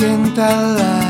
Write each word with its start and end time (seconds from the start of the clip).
kentällä. 0.00 1.00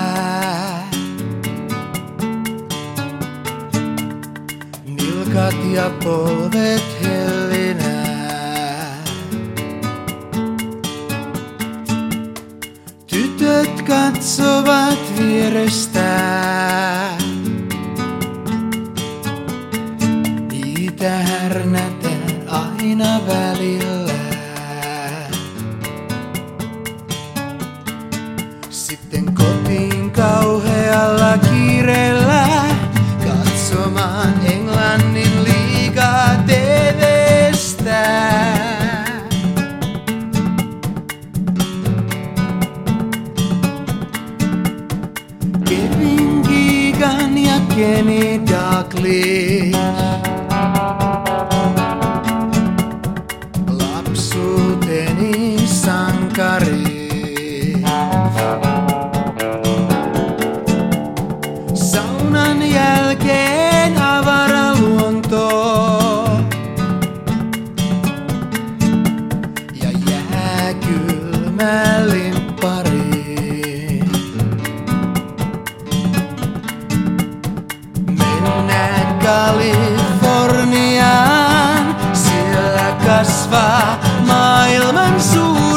Nilkat 4.87 5.55
ja 5.73 5.91
polvet 6.05 6.83
hellinää. 7.03 9.05
Tytöt 13.07 13.83
katsovat 13.83 14.99
vierestään. 15.19 17.21
Niitä 20.51 21.11
härnätään 21.11 22.49
aina 22.49 23.21
välillä. 23.27 23.90
Kotiin 29.41 30.11
kauhealla 30.11 31.39
kiireellä 31.39 32.47
katsomaan 33.25 34.35
Englannin 34.47 35.45
liigaa 35.45 36.29
TVstä. 36.47 38.07
Kevin 45.69 46.43
Keegan 46.43 47.39
ja 47.39 47.61
Kenny 47.77 48.41
Dalglish. 48.51 49.79
Jääkylmä 71.61 72.13
limppari. 72.13 74.01
Mennään 78.07 79.19
Kaliforniaan, 79.19 81.97
siellä 82.13 82.97
kasvaa 83.07 84.01
maailman 84.27 85.21
suurin 85.21 85.70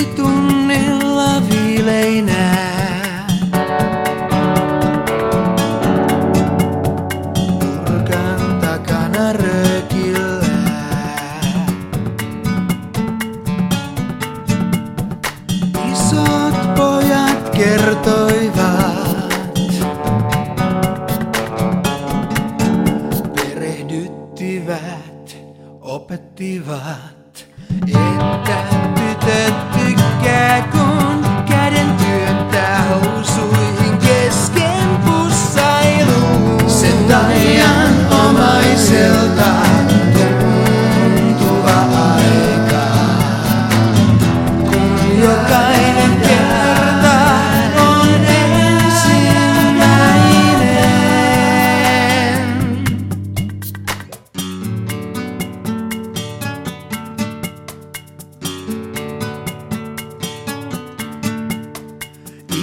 Välitunnilla 0.00 1.42
viileinää. 1.50 3.26
Nurkan 7.36 8.60
takana 8.60 9.32
röökillä. 9.32 10.46
Isot 15.92 16.74
pojat 16.76 17.50
kertoivat, 17.50 19.24
perehdyttivät, 23.34 25.36
opettivat, 25.80 27.46
että 27.86 28.64
tytöt 28.94 29.79
get 30.22 30.72
good. 30.72 30.79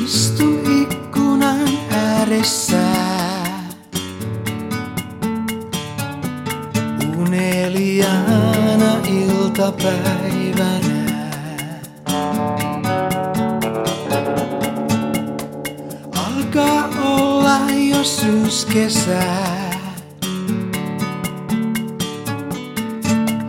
Istun 0.08 0.62
ikkunan 0.82 1.70
ääressä. 1.92 2.84
Uneliaana 7.18 8.98
iltapäivänä. 9.10 10.78
Alkaa 16.16 16.90
olla 17.06 17.60
jo 17.90 18.04
syyskesä. 18.04 19.24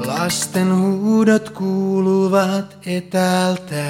Lasten 0.06 0.76
huudot 0.76 1.50
kuuluvat 1.50 2.78
etäältä. 2.86 3.84